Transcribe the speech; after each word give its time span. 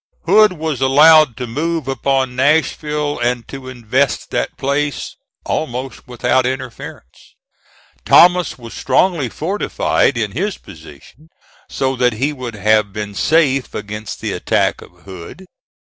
Hood 0.25 0.53
was 0.53 0.81
allowed 0.81 1.37
to 1.37 1.45
move 1.45 1.87
upon 1.87 2.35
Nashville, 2.35 3.19
and 3.19 3.47
to 3.49 3.67
invest 3.69 4.31
that 4.31 4.57
place 4.57 5.15
almost 5.45 6.07
without 6.07 6.47
interference. 6.47 7.35
Thomas 8.03 8.57
was 8.57 8.73
strongly 8.73 9.29
fortified 9.29 10.17
in 10.17 10.31
his 10.31 10.57
position, 10.57 11.29
so 11.69 11.95
that 11.97 12.13
he 12.13 12.33
would 12.33 12.55
have 12.55 12.91
been 12.91 13.13
safe 13.13 13.75
against 13.75 14.21
the 14.21 14.33
attack 14.33 14.81
of 14.81 14.89
Hood. 15.03 15.45